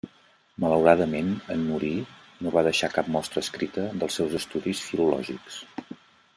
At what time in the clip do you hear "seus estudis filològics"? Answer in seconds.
4.21-5.63